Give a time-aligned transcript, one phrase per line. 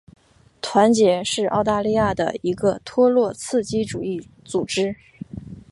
[0.63, 4.95] 团结是澳大利亚的一个托洛茨基主义组织。